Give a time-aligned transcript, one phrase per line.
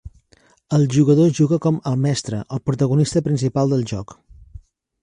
[0.77, 4.21] El jugador juga com "El Mestre", el protagonista principal del joc.